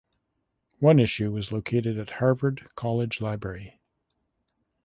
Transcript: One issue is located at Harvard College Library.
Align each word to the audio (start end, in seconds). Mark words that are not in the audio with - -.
One 0.79 0.97
issue 0.97 1.37
is 1.37 1.51
located 1.51 1.99
at 1.99 2.09
Harvard 2.17 2.67
College 2.75 3.21
Library. 3.21 3.79